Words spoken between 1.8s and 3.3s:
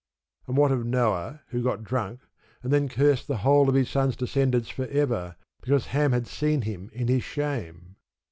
drunk, and then cursed